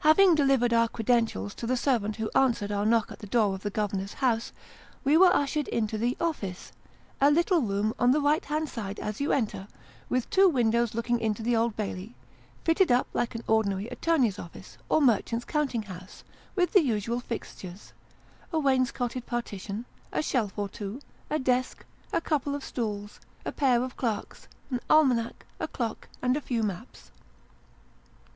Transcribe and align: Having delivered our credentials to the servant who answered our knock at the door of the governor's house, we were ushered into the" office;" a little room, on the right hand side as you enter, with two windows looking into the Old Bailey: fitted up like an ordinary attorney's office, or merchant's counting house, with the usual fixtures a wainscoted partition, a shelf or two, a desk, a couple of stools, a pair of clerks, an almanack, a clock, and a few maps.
Having 0.00 0.34
delivered 0.34 0.72
our 0.72 0.88
credentials 0.88 1.54
to 1.54 1.64
the 1.64 1.76
servant 1.76 2.16
who 2.16 2.28
answered 2.34 2.72
our 2.72 2.84
knock 2.84 3.12
at 3.12 3.20
the 3.20 3.26
door 3.28 3.54
of 3.54 3.62
the 3.62 3.70
governor's 3.70 4.14
house, 4.14 4.52
we 5.04 5.16
were 5.16 5.32
ushered 5.32 5.68
into 5.68 5.96
the" 5.96 6.16
office;" 6.20 6.72
a 7.20 7.30
little 7.30 7.60
room, 7.62 7.94
on 7.96 8.10
the 8.10 8.20
right 8.20 8.44
hand 8.46 8.68
side 8.68 8.98
as 8.98 9.20
you 9.20 9.30
enter, 9.30 9.68
with 10.08 10.28
two 10.28 10.48
windows 10.48 10.92
looking 10.92 11.20
into 11.20 11.40
the 11.40 11.54
Old 11.54 11.76
Bailey: 11.76 12.16
fitted 12.64 12.90
up 12.90 13.06
like 13.12 13.36
an 13.36 13.44
ordinary 13.46 13.86
attorney's 13.86 14.40
office, 14.40 14.76
or 14.88 15.00
merchant's 15.00 15.44
counting 15.44 15.82
house, 15.82 16.24
with 16.56 16.72
the 16.72 16.82
usual 16.82 17.20
fixtures 17.20 17.92
a 18.52 18.58
wainscoted 18.58 19.24
partition, 19.24 19.84
a 20.10 20.20
shelf 20.20 20.58
or 20.58 20.68
two, 20.68 21.00
a 21.30 21.38
desk, 21.38 21.84
a 22.12 22.20
couple 22.20 22.56
of 22.56 22.64
stools, 22.64 23.20
a 23.44 23.52
pair 23.52 23.84
of 23.84 23.96
clerks, 23.96 24.48
an 24.68 24.80
almanack, 24.90 25.46
a 25.60 25.68
clock, 25.68 26.08
and 26.20 26.36
a 26.36 26.40
few 26.40 26.64
maps. 26.64 27.12